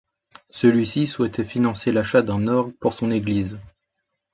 Celui-ci 0.49 1.05
souhaitait 1.05 1.45
financer 1.45 1.91
l'achat 1.91 2.23
d'un 2.23 2.47
orgue 2.47 2.73
pour 2.79 2.95
son 2.95 3.11
église. 3.11 3.59